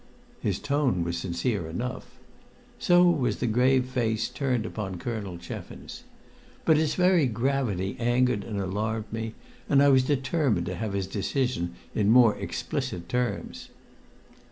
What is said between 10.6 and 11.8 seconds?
to have his decision